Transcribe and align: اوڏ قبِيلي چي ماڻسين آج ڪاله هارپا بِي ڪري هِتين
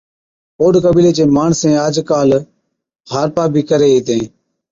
اوڏ 0.61 0.73
قبِيلي 0.85 1.11
چي 1.17 1.23
ماڻسين 1.37 1.75
آج 1.85 1.95
ڪاله 2.09 2.39
هارپا 3.11 3.43
بِي 3.53 3.61
ڪري 3.69 3.89
هِتين 3.95 4.23